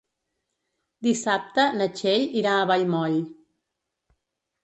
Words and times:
Dissabte 1.07 1.65
na 1.81 1.87
Txell 1.99 2.25
irà 2.43 2.55
a 2.61 2.65
Vallmoll. 2.71 3.19